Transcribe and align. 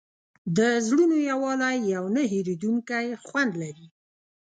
د 0.57 0.59
زړونو 0.87 1.17
یووالی 1.29 1.77
یو 1.95 2.05
نه 2.15 2.21
هېرېدونکی 2.33 3.05
خوند 3.25 3.51
لري. 3.61 3.87